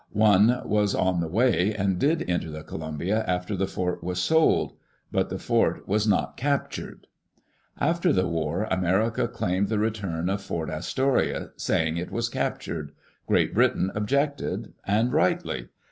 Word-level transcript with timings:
One 0.13 0.63
was 0.65 0.95
on 0.95 1.19
the 1.19 1.27
way, 1.27 1.75
and 1.75 1.99
did 1.99 2.27
enter 2.27 2.49
the 2.49 2.63
Columbia 2.63 3.23
after 3.27 3.55
the 3.55 3.67
fort 3.67 4.03
was 4.03 4.17
sold. 4.19 4.73
But 5.11 5.29
the 5.29 5.37
fort 5.37 5.87
was 5.87 6.07
not 6.07 6.37
captured. 6.37 7.05
After 7.79 8.11
the 8.11 8.27
war, 8.27 8.63
America 8.71 9.27
claimed 9.27 9.67
the 9.67 9.77
return 9.77 10.27
of 10.27 10.41
Fort 10.41 10.71
Astoria, 10.71 11.51
saying 11.55 11.97
it 11.97 12.09
was 12.09 12.29
captured. 12.29 12.93
Great 13.27 13.53
Britain 13.53 13.91
objected, 13.93 14.73
and 14.87 15.13
rightly. 15.13 15.67